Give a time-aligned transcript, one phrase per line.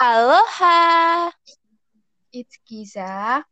[0.00, 1.28] Aloha.
[2.32, 3.44] It's Giza.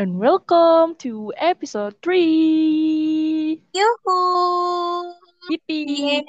[0.00, 3.60] And welcome to episode 3.
[3.68, 4.20] Yuhu.
[5.52, 6.24] Yippee.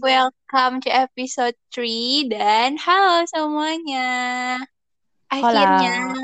[0.00, 4.64] Welcome to episode 3 dan halo semuanya.
[5.28, 6.16] Akhirnya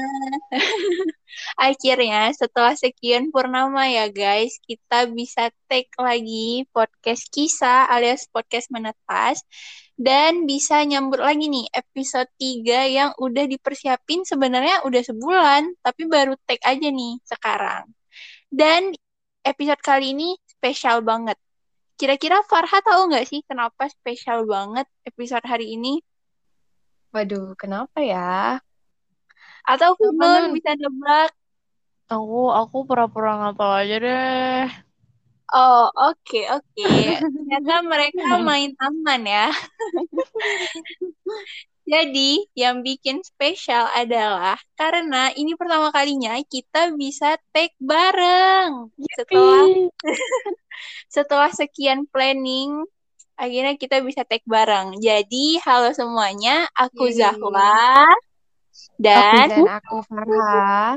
[1.60, 9.44] akhirnya setelah sekian purnama ya guys, kita bisa take lagi podcast kisah alias podcast menetas
[10.00, 16.40] dan bisa nyambut lagi nih episode 3 yang udah dipersiapin sebenarnya udah sebulan tapi baru
[16.48, 17.84] take aja nih sekarang.
[18.48, 18.96] Dan
[19.44, 21.36] episode kali ini spesial banget.
[22.00, 26.00] Kira-kira Farha tahu nggak sih kenapa spesial banget episode hari ini?
[27.12, 28.56] Waduh, kenapa ya?
[29.68, 30.56] Atau Funun Nun?
[30.56, 31.28] bisa nebak?
[32.08, 34.64] Aku aku pura-pura ngapal aja deh.
[35.50, 36.90] Oh, oke, oke.
[37.18, 39.50] Ternyata mereka main aman ya.
[41.90, 48.94] Jadi, yang bikin spesial adalah karena ini pertama kalinya kita bisa take bareng.
[49.18, 49.66] Setelah
[51.10, 52.86] setelah sekian planning,
[53.34, 55.02] akhirnya kita bisa take bareng.
[55.02, 57.26] Jadi, halo semuanya, aku Yeay.
[57.26, 58.06] Zahwa
[59.02, 60.94] dan Dan aku Farha.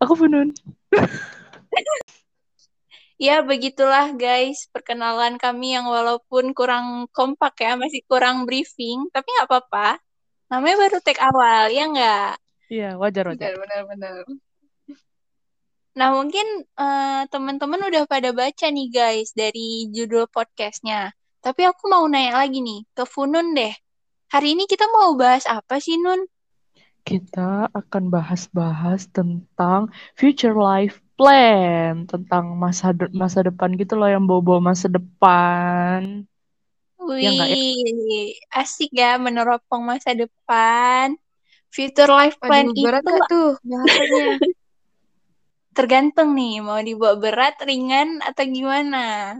[0.00, 0.48] Aku Funun.
[3.16, 9.48] Ya, begitulah guys, perkenalan kami yang walaupun kurang kompak ya, masih kurang briefing, tapi nggak
[9.48, 9.96] apa-apa.
[10.52, 12.32] Namanya baru take awal, ya nggak?
[12.68, 13.56] Iya, wajar wajar.
[13.56, 14.28] Benar-benar.
[15.96, 16.44] Nah, mungkin
[16.76, 21.16] eh, teman-teman udah pada baca nih guys dari judul podcastnya.
[21.40, 23.72] Tapi aku mau nanya lagi nih, ke Funun deh.
[24.28, 26.28] Hari ini kita mau bahas apa sih, Nun?
[27.00, 34.24] Kita akan bahas-bahas tentang future life plan, tentang masa de- masa depan gitu loh yang
[34.28, 36.28] bawa-bawa masa depan.
[37.16, 37.54] Ya ya?
[37.56, 41.16] Wih, asik ya meneropong masa depan.
[41.72, 43.48] Future life plan Waduh, berat itu gak tuh
[45.76, 49.36] tergantung nih mau dibawa berat, ringan atau gimana.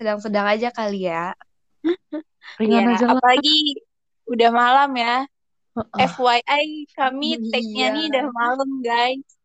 [0.00, 1.36] Sedang-sedang aja kali ya.
[2.60, 3.84] Ringan Ya, aja apalagi
[4.24, 5.16] udah malam ya.
[5.76, 6.08] Heeh.
[6.08, 8.10] FYI kami tag-nya nih Iya.
[8.12, 9.35] udah malam guys.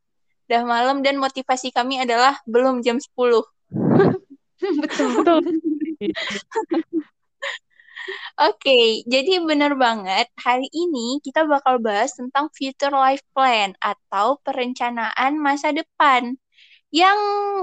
[0.52, 3.48] Udah malam dan motivasi kami adalah belum jam 10.
[4.84, 5.08] Betul.
[5.16, 5.40] Betul.
[8.36, 10.28] Oke, jadi bener banget.
[10.36, 16.36] Hari ini kita bakal bahas tentang future life plan atau perencanaan masa depan.
[16.92, 17.20] Yang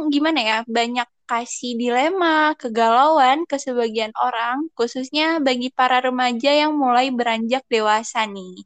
[0.08, 7.12] gimana ya, banyak kasih dilema, kegalauan ke sebagian orang, khususnya bagi para remaja yang mulai
[7.12, 8.64] beranjak dewasa nih.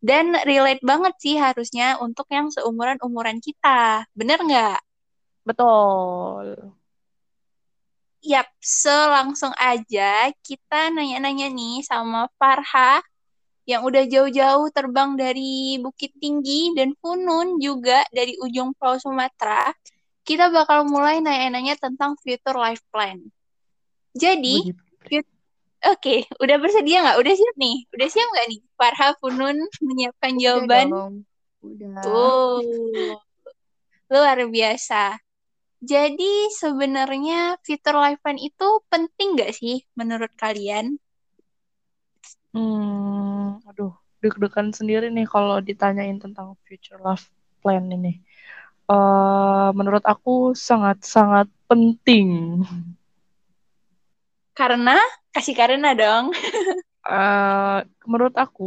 [0.00, 4.08] Dan relate banget sih harusnya untuk yang seumuran-umuran kita.
[4.16, 4.80] Bener nggak?
[5.44, 6.72] Betul.
[8.20, 13.00] Yap, selangsung aja kita nanya-nanya nih sama Farha
[13.68, 19.72] yang udah jauh-jauh terbang dari Bukit Tinggi dan Funun juga dari ujung Pulau Sumatera.
[20.24, 23.20] Kita bakal mulai nanya-nanya tentang future life plan.
[24.12, 25.39] Jadi, Begitu.
[25.86, 27.18] Oke, udah bersedia nggak?
[27.20, 27.76] Udah siap nih?
[27.96, 28.60] Udah siap nggak nih?
[28.76, 30.88] Farha, Funun menyiapkan jawaban?
[30.88, 31.14] Udah dong.
[31.60, 32.02] Udah.
[32.04, 33.16] Tuh,
[34.10, 35.16] luar biasa.
[35.80, 41.00] Jadi sebenarnya future life plan itu penting nggak sih menurut kalian?
[42.52, 47.32] Hmm, aduh, deg-degan sendiri nih kalau ditanyain tentang future life
[47.64, 48.20] plan ini.
[48.90, 52.60] Eh, menurut aku sangat-sangat penting.
[54.52, 54.98] Karena
[55.34, 56.34] kasih karena dong.
[57.10, 57.78] Eh,
[58.10, 58.64] menurut aku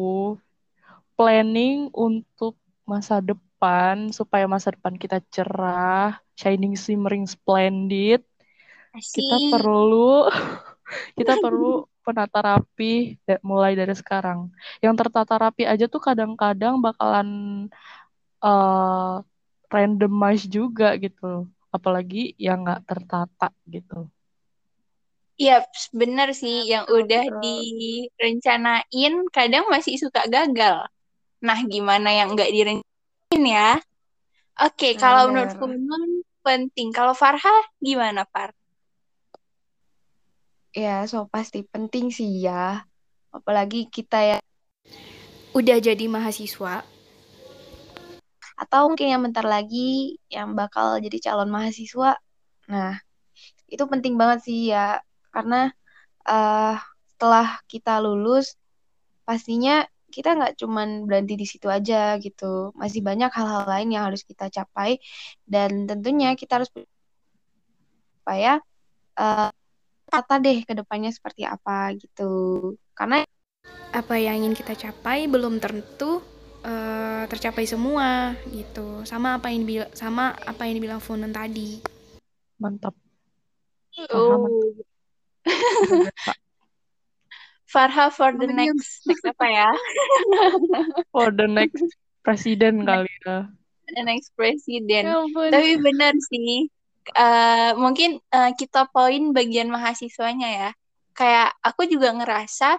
[1.18, 8.22] planning untuk masa depan supaya masa depan kita cerah, shining, shimmering, splendid,
[9.16, 9.52] kita Asik.
[9.52, 10.28] perlu
[11.20, 13.16] kita perlu penata rapi
[13.46, 14.52] mulai dari sekarang.
[14.84, 17.30] Yang tertata rapi aja tuh kadang-kadang bakalan
[18.46, 19.14] eh
[19.74, 21.26] randomize juga gitu.
[21.76, 24.13] Apalagi yang nggak tertata gitu.
[25.34, 27.42] Iya, bener sih yang Betul, udah betul.
[27.42, 30.86] direncanain kadang masih suka gagal.
[31.42, 33.82] Nah, gimana yang nggak direncanain ya?
[34.62, 35.60] Oke, kalau menurut Bener.
[35.60, 36.10] Funun
[36.46, 36.94] penting.
[36.94, 38.54] Kalau Farha gimana, Far?
[40.74, 42.86] Ya, so pasti penting sih ya.
[43.34, 44.38] Apalagi kita ya.
[45.54, 46.82] udah jadi mahasiswa,
[48.58, 52.18] Atau mungkin yang bentar lagi yang bakal jadi calon mahasiswa.
[52.70, 52.98] Nah,
[53.70, 55.02] itu penting banget sih ya.
[55.34, 55.70] Karena
[56.30, 56.76] eh
[57.12, 58.46] setelah kita lulus,
[59.28, 59.84] pastinya
[60.14, 62.72] kita nggak cuman berhenti di situ aja gitu.
[62.78, 65.02] Masih banyak hal-hal lain yang harus kita capai.
[65.54, 66.70] Dan tentunya kita harus
[68.22, 68.62] supaya
[69.20, 69.50] eh,
[70.12, 72.24] tata deh ke depannya seperti apa gitu.
[72.94, 73.26] Karena
[73.94, 76.22] Apa yang ingin kita capai belum tentu
[76.66, 79.02] eh, tercapai semua gitu.
[79.06, 81.82] Sama apa yang dibil- sama apa yang dibilang Funen tadi.
[82.62, 82.94] Mantap.
[84.14, 84.50] Oh.
[84.50, 84.93] Biasa.
[87.66, 89.70] Farha for the next next apa ya?
[91.14, 91.82] For the next
[92.22, 93.50] presiden kali ya.
[93.90, 95.10] The next president.
[95.10, 95.50] Ya ampun.
[95.50, 96.70] Tapi benar sih.
[97.04, 100.70] Eh, mungkin eh, kita poin bagian mahasiswanya ya.
[101.18, 102.78] Kayak aku juga ngerasa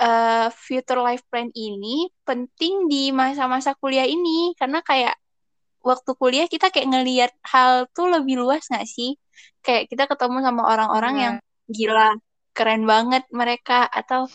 [0.00, 5.14] eh, future life plan ini penting di masa-masa kuliah ini karena kayak
[5.84, 9.20] waktu kuliah kita kayak ngelihat hal tuh lebih luas nggak sih?
[9.60, 11.22] Kayak kita ketemu sama orang-orang Iya.
[11.22, 11.36] yang
[11.72, 12.14] gila,
[12.52, 14.28] keren banget mereka atau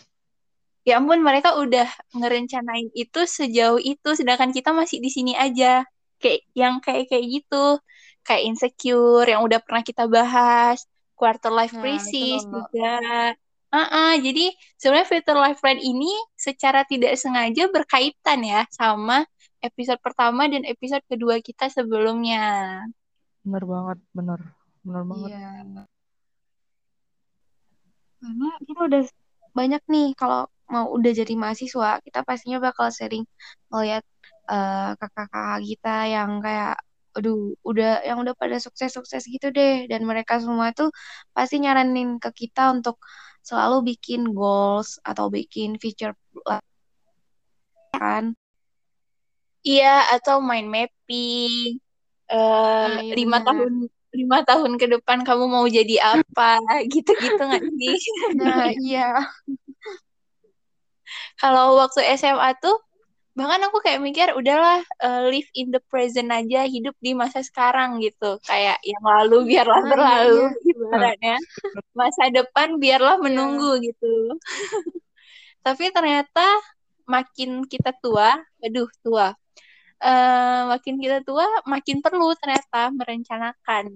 [0.82, 1.86] ya ampun mereka udah
[2.16, 5.86] ngerencanain itu sejauh itu sedangkan kita masih di sini aja.
[6.18, 7.78] Kayak yang kayak kayak gitu.
[8.26, 10.84] Kayak insecure yang udah pernah kita bahas,
[11.16, 12.66] quarter life Nah, crisis Nono.
[12.66, 12.96] juga.
[13.68, 14.48] Ah, jadi
[14.80, 19.28] sebenarnya future life plan ini secara tidak sengaja berkaitan ya sama
[19.60, 22.80] episode pertama dan episode kedua kita sebelumnya.
[23.44, 24.40] Bener banget, bener.
[24.80, 25.30] Bener banget.
[25.36, 25.97] Iya.
[28.20, 29.02] Karena kita udah
[29.58, 30.40] banyak nih kalau
[30.72, 33.24] mau udah jadi mahasiswa, kita pastinya bakal sering
[33.72, 34.04] melihat
[34.52, 36.74] eh, kakak-kakak kita yang kayak
[37.16, 39.88] aduh udah yang udah pada sukses-sukses gitu deh.
[39.90, 40.88] Dan mereka semua tuh
[41.36, 42.96] pasti nyaranin ke kita untuk
[43.48, 46.14] selalu bikin goals atau bikin feature
[47.92, 48.24] kan?
[49.68, 51.52] Iya, atau mind mapping.
[52.28, 53.72] iya lima tahun
[54.18, 56.58] lima tahun ke depan kamu mau jadi apa?
[56.92, 57.96] Gitu-gitu nggak sih?
[58.38, 59.22] Nah, iya.
[61.40, 62.76] Kalau waktu SMA tuh
[63.38, 68.02] bahkan aku kayak mikir udahlah eh, live in the present aja hidup di masa sekarang
[68.02, 70.72] gitu kayak yang lalu biarlah Ah, iya, berlalu iya.
[70.74, 71.36] ibaratnya
[71.94, 73.22] masa depan biarlah Iya.
[73.22, 74.34] menunggu gitu
[75.62, 76.42] tapi ternyata
[77.06, 79.38] makin kita tua aduh tua
[79.98, 83.86] eh makin kita tua makin perlu ternyata merencanakan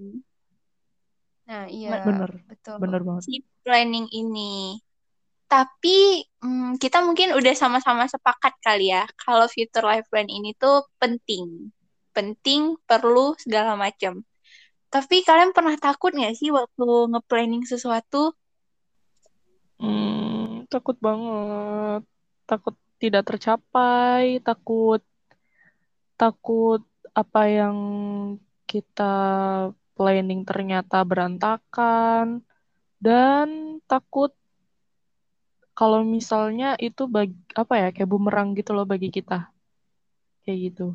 [1.43, 2.79] Nah, iya, Bener, betul.
[2.79, 3.23] bener banget.
[3.27, 4.79] si planning ini
[5.53, 10.81] tapi mm, kita mungkin udah sama-sama sepakat kali ya kalau future life plan ini tuh
[10.97, 11.69] penting.
[12.09, 14.25] Penting, perlu segala macam.
[14.89, 18.33] Tapi kalian pernah takut nggak sih waktu nge-planning sesuatu?
[19.77, 22.01] Hmm, takut banget.
[22.49, 25.05] Takut tidak tercapai, takut
[26.23, 26.81] takut
[27.21, 27.77] apa yang
[28.71, 29.03] kita
[29.95, 32.27] planning ternyata berantakan
[33.03, 33.47] dan
[33.91, 34.31] takut
[35.79, 39.51] kalau misalnya itu bagi apa ya kayak bumerang gitu loh bagi kita.
[40.43, 40.85] Kayak gitu.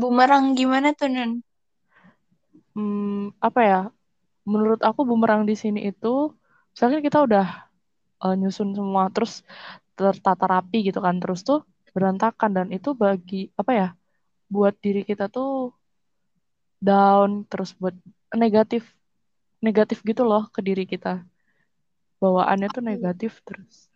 [0.00, 1.32] Bumerang gimana tuh, Nun?
[2.74, 3.80] Hmm, apa ya?
[4.52, 6.08] Menurut aku bumerang di sini itu
[6.74, 7.46] misalnya kita udah
[8.24, 9.32] eh, nyusun semua terus
[9.98, 11.60] tertata rapi gitu kan terus tuh
[11.94, 12.50] berantakan.
[12.52, 13.88] Dan itu bagi apa ya
[14.50, 15.72] buat diri kita tuh
[16.82, 17.96] down terus buat
[18.36, 18.84] negatif
[19.64, 21.24] negatif gitu loh ke diri kita.
[22.20, 23.88] Bawaannya tuh negatif terus.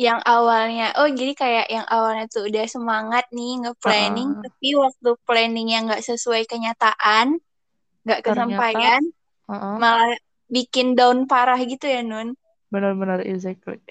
[0.00, 4.42] Yang awalnya, oh jadi kayak yang awalnya tuh udah semangat nih nge-planning, Heeh.
[4.48, 7.36] tapi waktu planningnya nggak sesuai kenyataan,
[8.08, 9.02] nggak kesampaian,
[9.44, 10.16] heeh, malah
[10.48, 12.32] bikin down parah gitu ya, Nun?
[12.72, 13.82] benar-benar exactly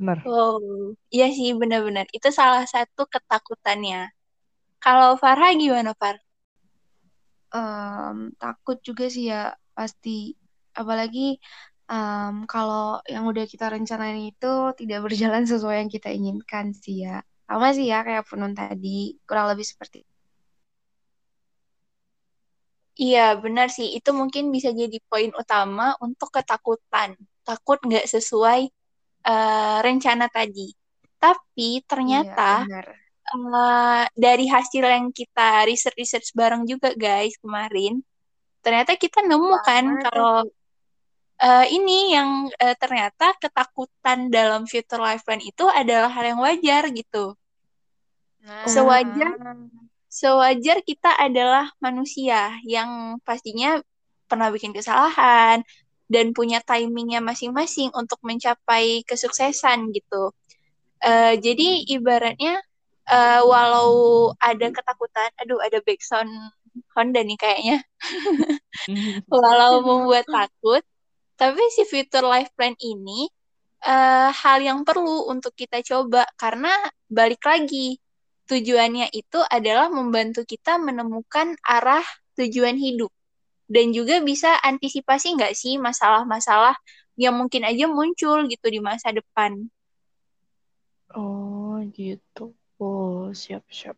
[0.00, 2.06] benar Oh, iya sih benar-benar.
[2.16, 3.96] Itu salah satu ketakutannya.
[4.84, 6.16] Kalau Farha gimana, Far?
[7.58, 9.38] Em, takut juga sih ya
[9.76, 10.10] pasti
[10.80, 11.20] apalagi
[11.92, 14.46] em, kalau yang udah kita rencanain itu
[14.80, 17.14] tidak berjalan sesuai yang kita inginkan sih ya
[17.50, 18.88] sama sih ya kayak Funun tadi
[19.26, 19.98] kurang lebih seperti
[23.02, 23.86] Iya, benar sih.
[23.96, 27.10] Itu mungkin bisa jadi poin utama untuk ketakutan.
[27.46, 28.60] Takut nggak sesuai
[29.26, 30.68] eh, rencana tadi.
[31.20, 32.86] Tapi iya ternyata benar
[33.30, 38.02] eh, dari hasil yang kita research-research bareng juga, guys, kemarin,
[38.64, 40.00] ternyata kita nemu kan tuh?
[40.04, 40.34] kalau
[41.40, 46.82] eh, ini yang eh, ternyata ketakutan dalam future life plan itu adalah hal yang wajar
[46.92, 47.34] gitu.
[48.40, 49.36] nah Sewajar
[50.10, 53.78] sewajar kita adalah manusia yang pastinya
[54.26, 55.62] pernah bikin kesalahan
[56.10, 60.34] dan punya timingnya masing-masing untuk mencapai kesuksesan gitu.
[61.00, 62.58] Eh, jadi ibaratnya
[63.06, 66.28] eh, walau ada ketakutan, aduh ada backsound
[66.98, 67.78] Honda nih kayaknya,
[69.32, 70.82] walau membuat takut,
[71.38, 73.30] tapi si future life plan ini
[73.86, 76.74] eh, hal yang perlu untuk kita coba karena
[77.06, 78.02] balik lagi
[78.50, 82.02] tujuannya itu adalah membantu kita menemukan arah
[82.34, 83.14] tujuan hidup.
[83.70, 86.74] Dan juga bisa antisipasi nggak sih masalah-masalah
[87.14, 89.70] yang mungkin aja muncul gitu di masa depan.
[91.14, 92.54] Oh, gitu.
[92.82, 93.94] Oh, siap-siap.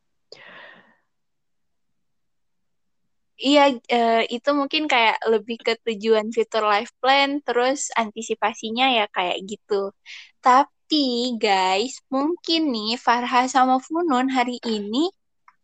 [3.43, 9.43] Iya, uh, itu mungkin kayak lebih ke tujuan future life plan, terus antisipasinya ya kayak
[9.51, 9.91] gitu.
[10.39, 15.11] Tapi guys, mungkin nih Farha sama Funun hari ini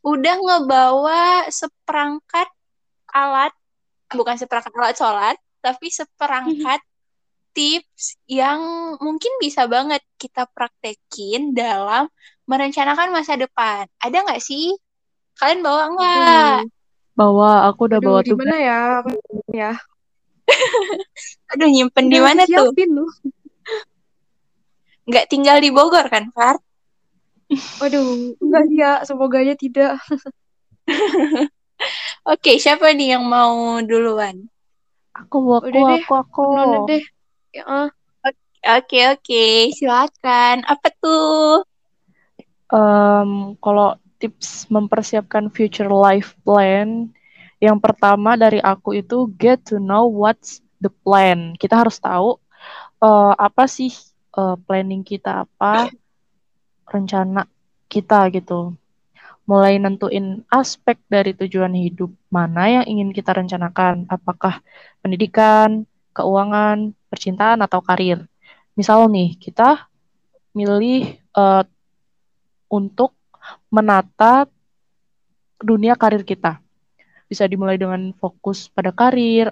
[0.02, 2.50] udah ngebawa seperangkat
[3.14, 3.54] alat,
[4.14, 6.80] bukan seperangkat alat sholat, tapi seperangkat
[7.52, 8.60] tips yang
[9.02, 12.06] mungkin bisa banget kita praktekin dalam
[12.46, 13.88] merencanakan masa depan.
[13.98, 14.76] Ada nggak sih?
[15.36, 16.60] Kalian bawa nggak?
[16.64, 16.76] Hmm
[17.18, 18.80] bawa aku udah Aduh, bawa di tugas mana ya?
[19.58, 19.72] Ya.
[21.50, 22.70] Aduh, nyimpen di mana tuh?
[25.10, 26.62] Nggak tinggal di Bogor kan, Far?
[27.82, 29.98] Waduh, enggak sih ya, semoga aja tidak.
[32.28, 34.46] Oke, siapa nih yang mau duluan?
[35.14, 36.42] Aku, aku, Udah deh, aku, aku.
[36.54, 37.02] Nona deh.
[37.54, 37.88] Ya, ah.
[38.78, 40.66] Oke, oke, silakan.
[40.66, 41.62] Apa tuh?
[42.68, 47.08] Um, kalau tips mempersiapkan future life plan
[47.58, 51.54] yang pertama dari aku itu get to know what's the plan.
[51.58, 52.38] Kita harus tahu
[53.02, 53.90] uh, apa sih
[54.34, 55.90] uh, planning kita apa
[56.86, 57.46] rencana
[57.90, 58.74] kita gitu.
[59.48, 64.60] Mulai nentuin aspek dari tujuan hidup mana yang ingin kita rencanakan, apakah
[65.00, 68.28] pendidikan, keuangan, percintaan atau karir.
[68.76, 69.88] Misal nih, kita
[70.52, 71.64] milih uh,
[72.68, 73.16] untuk
[73.72, 74.44] menata
[75.56, 76.60] dunia karir kita.
[77.24, 79.48] Bisa dimulai dengan fokus pada karir,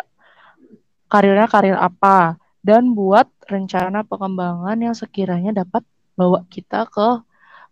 [1.09, 5.87] karirnya karir apa, dan buat rencana pengembangan yang sekiranya dapat
[6.19, 7.25] bawa kita ke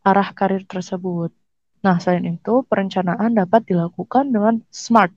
[0.06, 1.43] arah karir tersebut.
[1.84, 5.12] Nah, selain itu, perencanaan dapat dilakukan dengan SMART.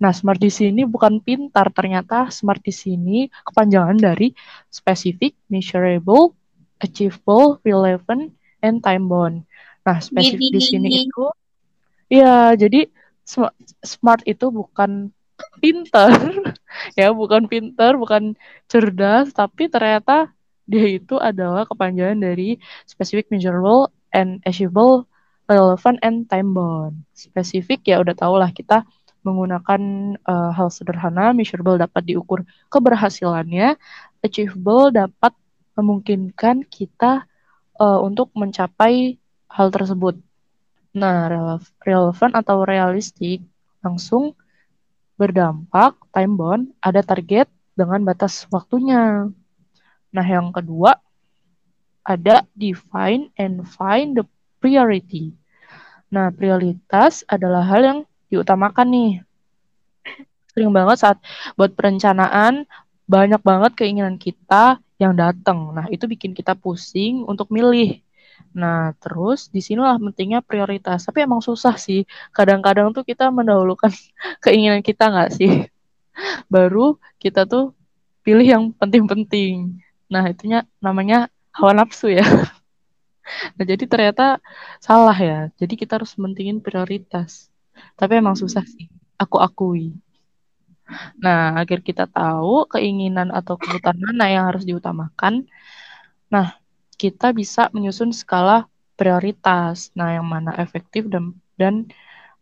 [0.00, 4.32] Nah, SMART di sini bukan pintar, ternyata SMART di sini kepanjangan dari
[4.72, 6.34] specific, measurable,
[6.80, 8.32] achievable, relevant,
[8.64, 9.44] and time bound.
[9.86, 11.24] Nah, spesifik di sini itu
[12.08, 12.88] ya jadi
[13.84, 15.12] smart itu bukan
[15.60, 16.12] pinter
[16.98, 18.34] ya, bukan pinter, bukan
[18.66, 20.32] cerdas, tapi ternyata
[20.68, 25.08] dia itu adalah kepanjangan dari specific, measurable, and achievable,
[25.48, 27.02] relevant, and time bound.
[27.16, 28.84] Spesifik ya udah tau lah kita
[29.26, 33.74] menggunakan uh, hal sederhana, measurable dapat diukur keberhasilannya,
[34.22, 35.34] achievable dapat
[35.74, 37.26] memungkinkan kita
[37.80, 40.20] uh, untuk mencapai hal tersebut.
[40.94, 41.30] Nah,
[41.82, 43.42] relevan atau realistik
[43.82, 44.34] langsung
[45.18, 49.26] berdampak time bound ada target dengan batas waktunya.
[50.14, 50.98] Nah, yang kedua
[52.02, 54.24] ada define and find the
[54.58, 55.34] priority.
[56.12, 57.98] Nah, prioritas adalah hal yang
[58.28, 59.12] diutamakan nih.
[60.52, 61.18] Sering banget saat
[61.54, 62.66] buat perencanaan
[63.08, 65.72] banyak banget keinginan kita yang datang.
[65.72, 68.02] Nah, itu bikin kita pusing untuk milih
[68.54, 71.04] Nah, terus di sinilah pentingnya prioritas.
[71.06, 72.06] Tapi emang susah sih.
[72.34, 73.92] Kadang-kadang tuh kita mendahulukan
[74.44, 75.50] keinginan kita nggak sih?
[76.50, 77.74] Baru kita tuh
[78.26, 79.78] pilih yang penting-penting.
[80.10, 82.24] Nah, itunya namanya hawa nafsu ya.
[83.56, 84.42] Nah, jadi ternyata
[84.80, 85.38] salah ya.
[85.60, 87.50] Jadi kita harus mentingin prioritas.
[87.98, 88.86] Tapi emang susah sih.
[89.18, 89.94] Aku akui.
[91.20, 95.44] Nah, agar kita tahu keinginan atau kebutuhan mana yang harus diutamakan.
[96.32, 96.56] Nah,
[96.96, 98.66] kita bisa menyusun skala
[98.98, 99.92] prioritas.
[99.98, 101.86] Nah, yang mana efektif dan dan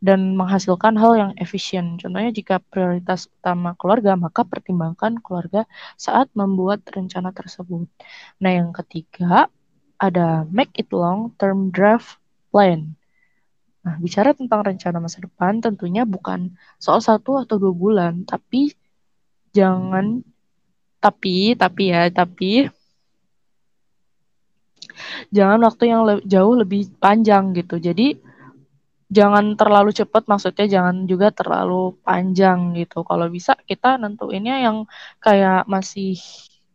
[0.00, 1.96] dan menghasilkan hal yang efisien.
[1.96, 5.64] Contohnya jika prioritas utama keluarga, maka pertimbangkan keluarga
[5.96, 7.88] saat membuat rencana tersebut.
[8.42, 9.48] Nah, yang ketiga
[9.96, 12.20] ada make it long term draft
[12.52, 12.96] plan.
[13.86, 18.74] Nah, bicara tentang rencana masa depan tentunya bukan soal satu atau dua bulan, tapi
[19.54, 20.20] jangan
[20.98, 22.66] tapi tapi ya tapi
[25.30, 27.78] jangan waktu yang le jauh lebih panjang gitu.
[27.78, 28.18] Jadi
[29.06, 33.06] jangan terlalu cepat maksudnya jangan juga terlalu panjang gitu.
[33.06, 34.90] Kalau bisa kita nentuinnya yang
[35.22, 36.18] kayak masih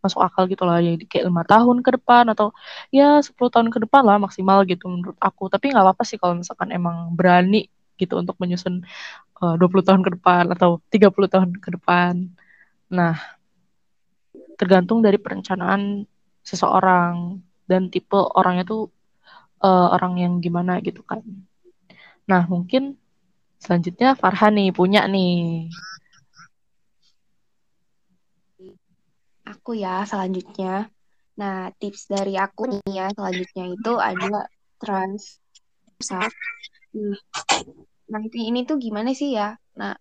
[0.03, 2.51] masuk akal gitu lah ya kayak lima tahun ke depan atau
[2.89, 6.33] ya 10 tahun ke depan lah maksimal gitu menurut aku tapi nggak apa-apa sih kalau
[6.41, 7.69] misalkan emang berani
[8.01, 8.81] gitu untuk menyusun
[9.41, 12.13] uh, 20 tahun ke depan atau 30 tahun ke depan
[12.91, 13.15] nah
[14.59, 16.05] tergantung dari perencanaan
[16.45, 18.93] seseorang dan tipe orangnya tuh
[19.63, 21.21] uh, orang yang gimana gitu kan.
[22.27, 22.97] Nah, mungkin
[23.61, 25.69] selanjutnya Farhan nih punya nih.
[29.51, 30.87] Aku ya selanjutnya.
[31.39, 34.47] Nah, tips dari aku nih ya selanjutnya itu ada
[34.79, 35.39] trans
[36.91, 37.17] Nah,
[38.09, 39.53] nanti ini tuh gimana sih ya?
[39.77, 39.93] Nah,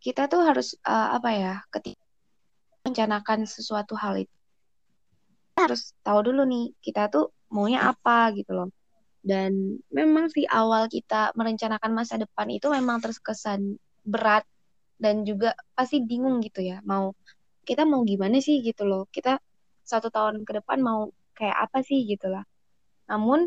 [0.00, 2.00] kita tuh harus uh, apa ya ketika
[2.80, 4.36] merencanakan sesuatu hal itu
[5.60, 8.72] harus tahu dulu nih kita tuh maunya apa gitu loh
[9.20, 14.48] dan memang sih awal kita merencanakan masa depan itu memang terkesan berat
[14.96, 17.12] dan juga pasti bingung gitu ya mau
[17.70, 19.06] kita mau gimana sih gitu loh.
[19.14, 19.38] Kita
[19.86, 22.42] satu tahun ke depan mau kayak apa sih gitu lah.
[23.06, 23.46] Namun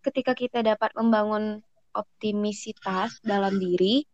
[0.00, 1.60] ketika kita dapat membangun
[1.92, 4.08] optimisitas dalam diri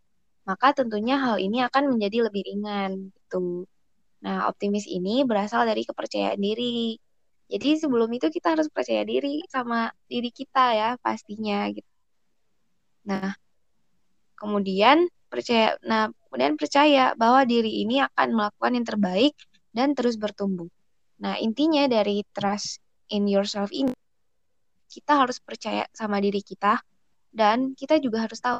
[0.46, 3.66] maka tentunya hal ini akan menjadi lebih ringan gitu.
[4.22, 6.98] Nah optimis ini berasal dari kepercayaan diri.
[7.50, 11.86] Jadi sebelum itu kita harus percaya diri sama diri kita ya pastinya gitu.
[13.06, 13.38] Nah,
[14.34, 19.34] kemudian percaya nah kemudian percaya bahwa diri ini akan melakukan yang terbaik
[19.76, 20.72] dan terus bertumbuh.
[21.20, 22.80] Nah, intinya dari trust
[23.12, 23.92] in yourself ini
[24.88, 26.80] kita harus percaya sama diri kita
[27.36, 28.56] dan kita juga harus tahu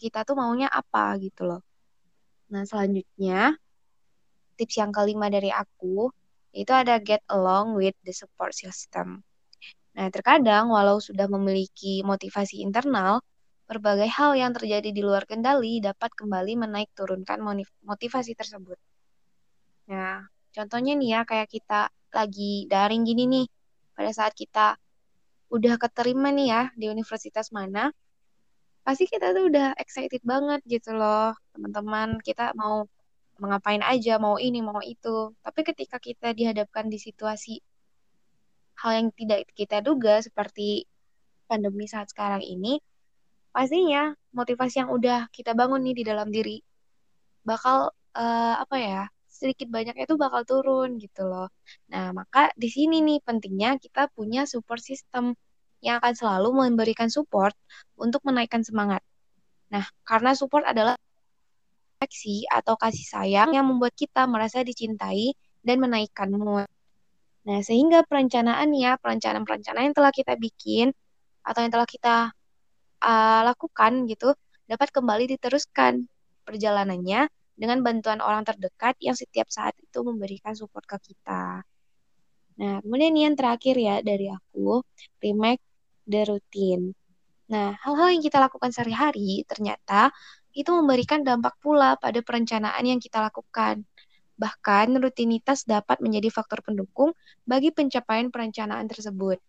[0.00, 1.60] kita tuh maunya apa gitu loh.
[2.48, 3.56] Nah, selanjutnya
[4.56, 6.08] tips yang kelima dari aku
[6.56, 9.20] itu ada get along with the support system.
[9.96, 13.20] Nah, terkadang walau sudah memiliki motivasi internal,
[13.66, 17.42] berbagai hal yang terjadi di luar kendali dapat kembali menaik turunkan
[17.82, 18.78] motivasi tersebut.
[19.90, 20.22] Nah,
[20.54, 23.46] contohnya nih ya, kayak kita lagi daring gini nih,
[23.98, 24.78] pada saat kita
[25.50, 27.90] udah keterima nih ya di universitas mana,
[28.86, 32.22] pasti kita tuh udah excited banget gitu loh, teman-teman.
[32.22, 32.86] Kita mau
[33.42, 35.34] ngapain aja, mau ini, mau itu.
[35.42, 37.58] Tapi ketika kita dihadapkan di situasi
[38.78, 40.86] hal yang tidak kita duga seperti
[41.50, 42.78] pandemi saat sekarang ini,
[43.56, 46.60] pastinya motivasi yang udah kita bangun nih di dalam diri
[47.40, 51.48] bakal uh, apa ya sedikit banyaknya itu bakal turun gitu loh.
[51.88, 55.32] Nah maka di sini nih pentingnya kita punya support system
[55.80, 57.56] yang akan selalu memberikan support
[57.96, 59.00] untuk menaikkan semangat.
[59.72, 61.00] Nah karena support adalah
[61.96, 65.32] afeksi atau kasih sayang yang membuat kita merasa dicintai
[65.64, 66.68] dan menaikkan mood.
[67.46, 70.90] Nah, sehingga perencanaan ya, perencanaan-perencanaan yang telah kita bikin
[71.46, 72.34] atau yang telah kita
[73.06, 74.34] uh, lakukan gitu
[74.66, 76.10] dapat kembali diteruskan
[76.42, 81.64] perjalanannya dengan bantuan orang terdekat yang setiap saat itu memberikan support ke kita.
[82.56, 84.84] Nah, kemudian yang terakhir ya dari aku,
[85.22, 85.62] remake
[86.04, 86.92] the routine.
[87.48, 90.10] Nah, hal-hal yang kita lakukan sehari-hari ternyata
[90.56, 93.84] itu memberikan dampak pula pada perencanaan yang kita lakukan.
[94.36, 97.12] Bahkan, rutinitas dapat menjadi faktor pendukung
[97.48, 99.40] bagi pencapaian perencanaan tersebut.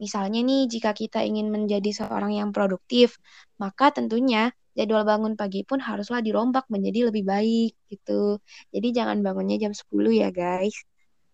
[0.00, 3.20] Misalnya nih, jika kita ingin menjadi seorang yang produktif,
[3.60, 8.40] maka tentunya jadwal bangun pagi pun haruslah dirombak menjadi lebih baik gitu.
[8.72, 10.72] Jadi jangan bangunnya jam 10 ya guys.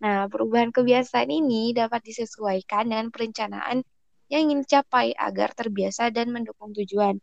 [0.02, 3.86] Nah, perubahan kebiasaan ini dapat disesuaikan dengan perencanaan
[4.26, 7.22] yang ingin dicapai agar terbiasa dan mendukung tujuan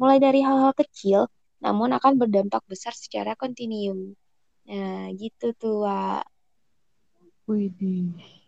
[0.00, 1.28] mulai dari hal-hal kecil,
[1.60, 4.16] namun akan berdampak besar secara kontinu.
[4.64, 6.24] Nah, gitu tuh, Wak.
[7.44, 8.39] Widih.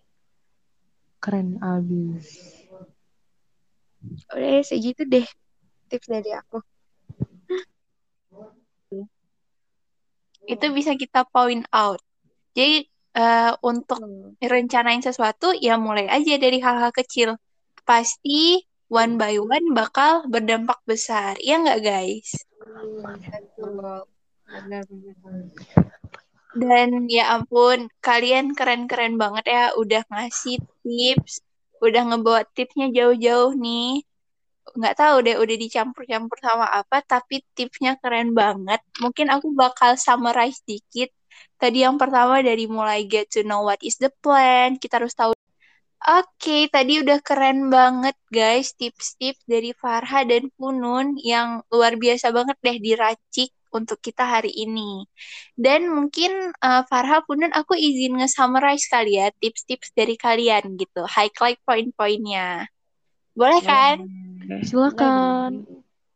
[1.22, 2.26] Keren abis.
[4.34, 5.22] Udah, segitu deh
[5.86, 6.58] tips dari aku.
[10.42, 12.02] Itu bisa kita point out.
[12.58, 14.42] Jadi, uh, untuk hmm.
[14.42, 17.38] rencanain sesuatu, ya mulai aja dari hal-hal kecil.
[17.86, 21.38] Pasti one by one bakal berdampak besar.
[21.38, 22.28] Iya nggak guys?
[26.52, 31.40] Dan ya ampun, kalian keren-keren banget ya udah ngasih tips,
[31.80, 34.04] udah ngebawa tipsnya jauh-jauh nih.
[34.76, 38.80] Nggak tahu deh udah dicampur-campur sama apa, tapi tipsnya keren banget.
[39.00, 41.08] Mungkin aku bakal summarize dikit.
[41.56, 45.32] Tadi yang pertama dari mulai get to know what is the plan, kita harus tahu
[46.02, 52.58] Oke, tadi udah keren banget guys tips-tips dari Farha dan Funun yang luar biasa banget
[52.58, 55.08] deh diracik untuk kita hari ini.
[55.56, 61.02] Dan mungkin uh, Farha Funun aku izin nge-summarize kali ya tips-tips dari kalian gitu.
[61.08, 62.68] Highlight poin-poinnya.
[63.32, 64.04] Boleh kan?
[64.62, 65.64] Silakan.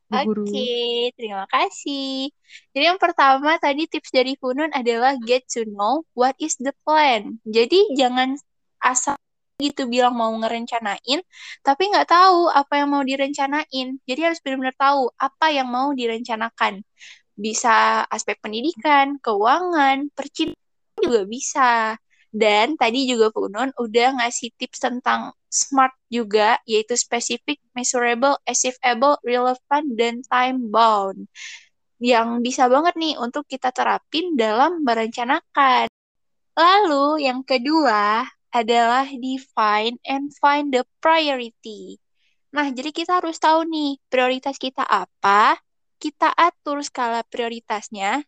[0.06, 2.30] Oke, okay, terima kasih.
[2.70, 7.42] Jadi yang pertama tadi tips dari Funun adalah get to know what is the plan.
[7.42, 8.38] Jadi jangan
[8.78, 9.18] asal
[9.56, 11.24] gitu bilang mau ngerencanain
[11.64, 16.84] tapi nggak tahu apa yang mau direncanain jadi harus benar-benar tahu apa yang mau direncanakan
[17.36, 21.70] bisa aspek pendidikan keuangan percintaan juga bisa
[22.36, 29.86] dan tadi juga Punun udah ngasih tips tentang SMART juga, yaitu specific, measurable, achievable, relevant,
[29.96, 31.32] dan time bound.
[31.96, 35.88] Yang bisa banget nih untuk kita terapin dalam merencanakan.
[36.60, 42.00] Lalu yang kedua, adalah define and find the priority.
[42.56, 45.60] Nah, jadi kita harus tahu nih prioritas kita apa,
[45.96, 48.24] kita atur skala prioritasnya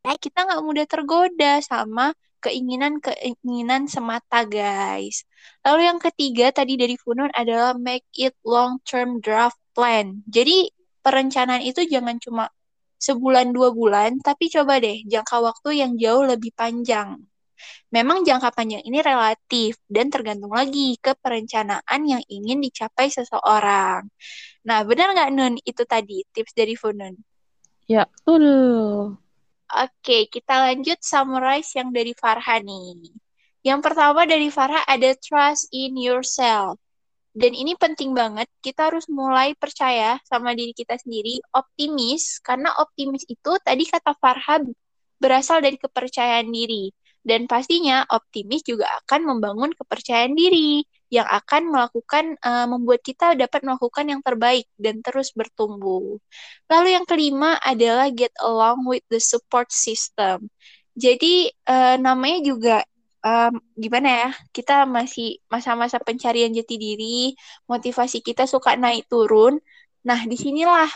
[0.00, 5.28] kita nggak mudah tergoda sama keinginan-keinginan semata, guys.
[5.60, 10.24] Lalu yang ketiga tadi dari Funun adalah make it long-term draft plan.
[10.24, 10.72] Jadi
[11.04, 12.48] perencanaan itu jangan cuma
[12.96, 17.20] sebulan dua bulan, tapi coba deh jangka waktu yang jauh lebih panjang.
[17.90, 24.06] Memang jangka panjang ini relatif dan tergantung lagi ke perencanaan yang ingin dicapai seseorang.
[24.66, 27.18] Nah, benar nggak Nun itu tadi tips dari Funun?
[27.90, 29.18] Ya, betul.
[29.70, 33.14] Oke, kita lanjut summarize yang dari Farha nih.
[33.62, 36.78] Yang pertama dari Farha ada trust in yourself.
[37.30, 43.22] Dan ini penting banget, kita harus mulai percaya sama diri kita sendiri, optimis, karena optimis
[43.30, 44.58] itu tadi kata Farha
[45.22, 46.90] berasal dari kepercayaan diri.
[47.20, 53.66] Dan pastinya optimis juga akan membangun kepercayaan diri yang akan melakukan uh, membuat kita dapat
[53.66, 56.16] melakukan yang terbaik dan terus bertumbuh.
[56.70, 60.48] Lalu yang kelima adalah get along with the support system.
[60.94, 62.76] Jadi uh, namanya juga
[63.26, 64.30] um, gimana ya?
[64.54, 67.34] Kita masih masa-masa pencarian jati diri,
[67.68, 69.58] motivasi kita suka naik turun.
[70.06, 70.88] Nah, di sinilah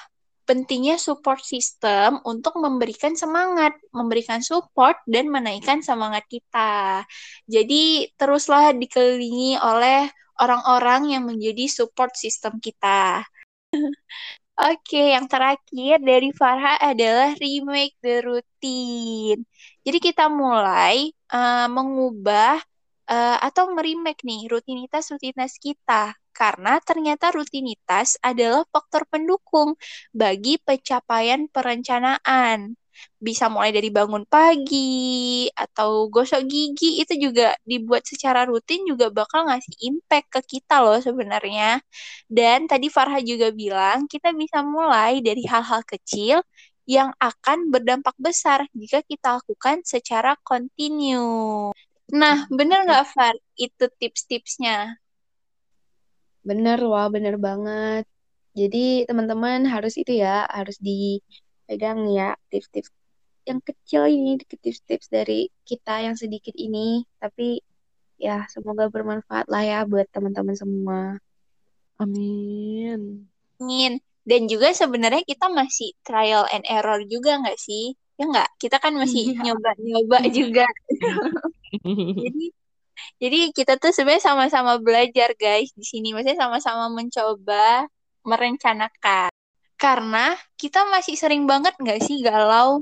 [0.44, 7.04] pentingnya support system untuk memberikan semangat, memberikan support dan menaikkan semangat kita.
[7.48, 10.08] Jadi teruslah dikelilingi oleh
[10.40, 13.24] orang-orang yang menjadi support system kita.
[14.54, 19.42] Oke, yang terakhir dari Farha adalah remake the routine.
[19.82, 22.62] Jadi kita mulai uh, mengubah
[23.10, 29.78] uh, atau merimake nih rutinitas-rutinitas kita karena ternyata rutinitas adalah faktor pendukung
[30.10, 32.74] bagi pencapaian perencanaan.
[33.18, 39.50] Bisa mulai dari bangun pagi atau gosok gigi itu juga dibuat secara rutin juga bakal
[39.50, 41.82] ngasih impact ke kita loh sebenarnya.
[42.30, 46.42] Dan tadi Farha juga bilang kita bisa mulai dari hal-hal kecil
[46.84, 51.72] yang akan berdampak besar jika kita lakukan secara kontinu.
[52.20, 55.03] Nah, bener nggak Far itu tips-tipsnya?
[56.44, 58.04] Bener, wah bener banget.
[58.54, 62.92] Jadi teman-teman harus itu ya, harus dipegang ya tips-tips
[63.48, 67.02] yang kecil ini, tips-tips dari kita yang sedikit ini.
[67.18, 67.58] Tapi
[68.20, 71.00] ya semoga bermanfaat lah ya buat teman-teman semua.
[71.98, 73.26] Amin.
[73.58, 73.92] Amin.
[74.24, 77.92] Dan juga sebenarnya kita masih trial and error juga nggak sih?
[78.16, 78.48] Ya nggak?
[78.56, 79.50] Kita kan masih iya.
[79.50, 80.64] nyoba-nyoba juga.
[82.24, 82.54] Jadi
[83.18, 86.12] jadi kita tuh sebenarnya sama-sama belajar guys di sini.
[86.12, 87.88] Maksudnya sama-sama mencoba
[88.24, 89.30] merencanakan.
[89.76, 92.80] Karena kita masih sering banget nggak sih galau?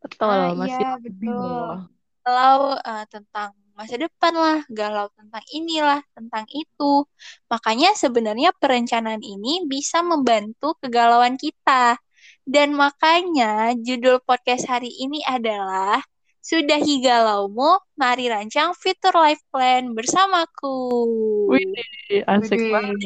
[0.00, 1.88] Betul, ah, masih iya, betul.
[2.24, 7.08] Galau uh, tentang masa depan lah, galau tentang inilah, tentang itu.
[7.48, 11.96] Makanya sebenarnya perencanaan ini bisa membantu kegalauan kita.
[12.44, 16.02] Dan makanya judul podcast hari ini adalah
[16.40, 21.04] sudah galaumu, mari rancang fitur life plan bersamaku.
[21.52, 22.72] Wih, asik Wih.
[22.72, 22.96] banget.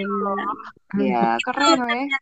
[0.94, 2.18] Iya, keren ya.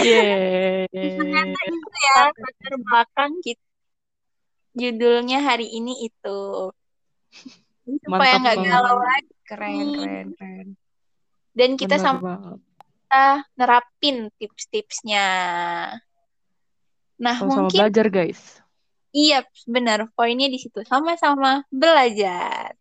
[0.00, 0.88] Yeay.
[0.90, 3.66] Ternyata itu ya, latar belakang kita.
[4.74, 6.40] Judulnya hari ini itu.
[7.84, 9.34] Supaya nggak galau lagi.
[9.44, 10.68] Keren, keren, keren.
[11.52, 12.56] Dan kita sama
[13.04, 15.26] kita nerapin tips-tipsnya.
[17.20, 18.63] Nah, Sama-sama mungkin belajar, guys
[19.14, 20.10] Iya, benar.
[20.18, 20.82] Poinnya di situ.
[20.82, 22.74] Sama-sama belajar.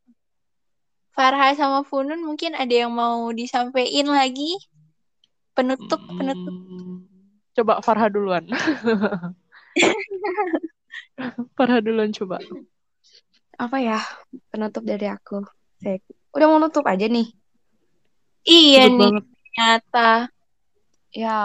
[1.14, 4.58] Farha sama Funun mungkin ada yang mau disampaikan lagi?
[5.54, 6.50] Penutup, penutup.
[6.50, 7.06] Hmm,
[7.54, 8.50] coba Farha duluan.
[11.56, 12.42] Farha duluan coba.
[13.62, 14.02] Apa ya
[14.50, 15.46] penutup dari aku?
[15.78, 16.02] Saya
[16.34, 17.30] udah mau nutup aja nih.
[18.42, 19.24] Iya nih, banget.
[19.30, 20.10] ternyata.
[21.14, 21.38] Ya,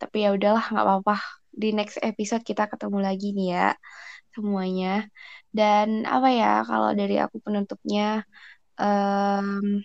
[0.00, 3.68] tapi ya udahlah nggak apa-apa di next episode kita ketemu lagi nih ya
[4.30, 5.10] semuanya.
[5.50, 8.22] Dan apa ya kalau dari aku penutupnya
[8.78, 9.82] um,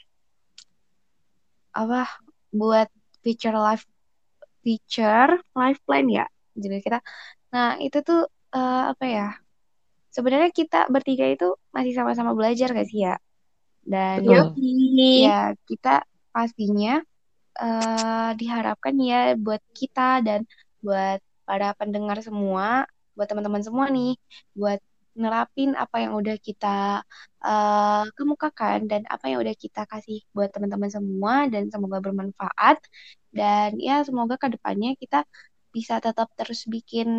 [1.73, 2.05] apa
[2.53, 2.86] buat
[3.25, 3.89] feature life
[4.62, 6.99] feature life plan ya jadi kita.
[7.49, 9.27] Nah itu tuh uh, apa ya
[10.13, 13.17] sebenarnya kita bertiga itu masih sama-sama belajar gak sih ya?
[13.83, 14.23] Dan
[15.25, 17.01] ya kita pastinya
[17.57, 20.45] uh, diharapkan ya buat kita dan
[20.79, 24.17] buat para pendengar semua, buat teman-teman semua nih,
[24.58, 24.79] buat
[25.13, 27.06] nerapin apa yang udah kita
[27.45, 32.82] uh, kemukakan dan apa yang udah kita kasih buat teman-teman semua dan semoga bermanfaat
[33.29, 35.21] dan ya semoga ke depannya kita
[35.69, 37.10] bisa tetap terus bikin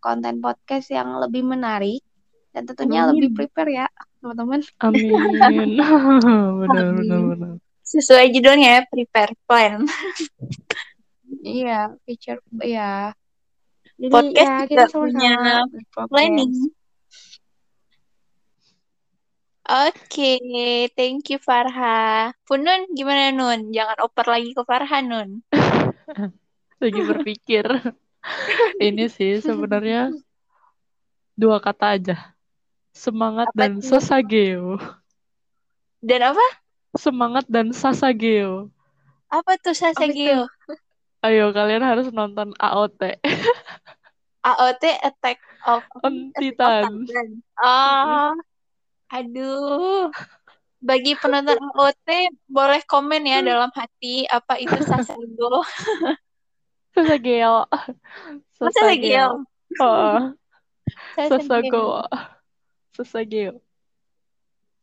[0.00, 2.04] konten podcast yang lebih menarik
[2.52, 3.18] dan tentunya Amin.
[3.18, 3.86] lebih prepare ya
[4.20, 4.60] teman-teman.
[4.84, 5.10] Amin.
[6.60, 7.52] benar, benar, benar.
[7.84, 9.84] Sesuai judulnya ya, prepare plan.
[11.44, 13.12] iya, feature ya
[13.94, 15.34] Jadi Podcast ya kita punya
[15.70, 16.10] berprogres.
[16.10, 16.54] planning.
[19.64, 20.36] Oke,
[20.92, 22.34] thank you Farha.
[22.44, 23.72] Funun gimana Nun?
[23.72, 25.40] Jangan oper lagi ke Farha Nun.
[26.82, 27.64] Lagi berpikir.
[28.76, 30.12] Ini sih sebenarnya
[31.32, 32.16] dua kata aja.
[32.92, 34.76] Semangat Apa dan sasageo.
[36.04, 36.46] Dan apa?
[36.92, 38.68] Semangat dan sasageo.
[39.32, 40.44] Apa tuh Sasageo?
[41.24, 43.16] Ayo kalian harus nonton AOT.
[44.44, 46.28] AOT Attack of On.
[46.36, 47.08] Titan.
[47.56, 48.36] Oh,
[49.08, 50.12] aduh.
[50.84, 55.64] Bagi penonton AOT boleh komen ya dalam hati apa itu Sasageo.
[56.92, 57.72] Sasageo.
[58.60, 59.48] Sasageo?
[59.80, 60.20] Oh,
[61.16, 62.04] Sasageo.
[62.92, 63.64] Sasageo.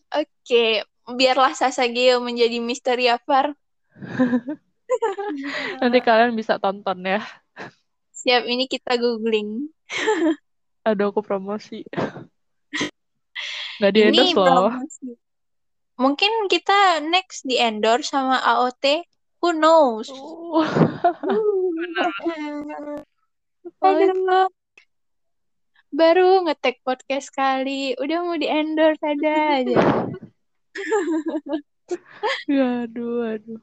[0.09, 0.65] Oke,
[1.05, 3.53] biarlah Sasageo menjadi misteri Afar.
[5.81, 7.21] Nanti kalian bisa tonton ya.
[8.21, 9.65] Siap, ini kita googling.
[10.85, 11.81] Aduh, aku promosi.
[13.81, 14.69] Nggak di endorse loh.
[14.69, 15.17] promosi.
[15.97, 19.05] Mungkin kita next di endorse sama AOT.
[19.41, 20.09] Who knows?
[23.81, 24.45] Aduh.
[25.91, 29.81] Baru ngetek podcast kali, udah mau di endorse ada aja.
[32.47, 33.59] Aduh, aduh.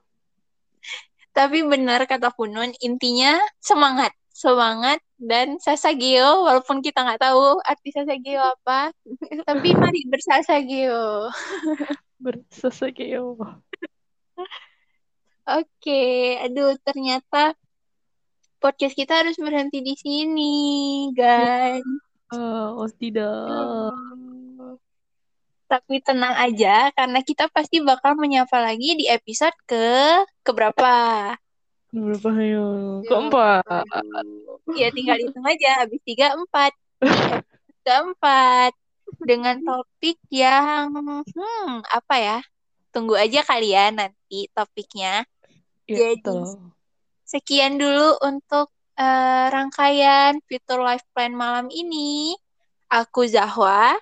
[1.39, 4.11] Tapi benar kata Funun, intinya semangat.
[4.35, 8.91] Semangat dan Sasageo, walaupun kita nggak tahu arti Sasageo apa,
[9.47, 11.31] tapi mari bersasageo.
[12.19, 13.39] Bersasageo.
[15.47, 16.03] Oke,
[16.43, 17.55] aduh ternyata
[18.59, 20.55] podcast kita harus berhenti di sini,
[21.15, 21.87] guys.
[22.35, 23.95] Oh, oh tidak.
[25.69, 31.37] Tapi tenang aja, karena kita pasti bakal menyapa lagi di episode ke keberapa.
[31.93, 32.65] Berapa ya?
[33.05, 33.85] Keempat.
[34.73, 36.73] Ya tinggal hitung aja, habis tiga empat.
[37.85, 38.73] Keempat
[39.21, 42.39] dengan topik yang hmm apa ya?
[42.89, 45.29] Tunggu aja kalian nanti topiknya.
[45.85, 46.57] Ya, Jadi.
[47.29, 52.37] Sekian dulu untuk eh, rangkaian Future Life Plan malam ini.
[52.89, 53.97] Aku Zahwa.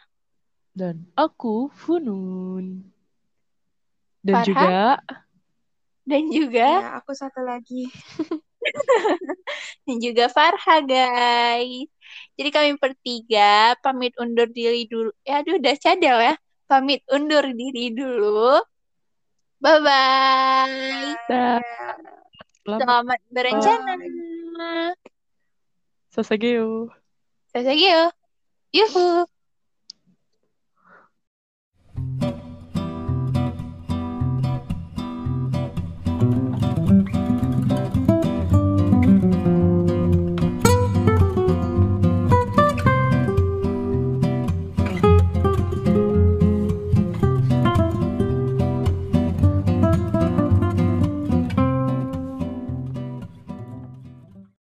[0.76, 2.84] Dan aku Funun.
[4.20, 4.44] Dan Farha?
[4.44, 4.76] juga
[6.06, 7.88] dan juga Ya, aku satu lagi.
[9.88, 11.88] dan juga Farha guys.
[12.36, 15.16] Jadi kami bertiga pamit undur diri dulu.
[15.24, 16.34] Ya aduh udah cadel ya.
[16.68, 18.60] Pamit undur diri dulu.
[19.56, 21.16] Bye bye.
[21.24, 23.96] Selamat Selamat berencana.
[26.12, 26.92] Sasageo.
[27.48, 28.12] Sasageo.
[28.76, 29.24] Yuhu.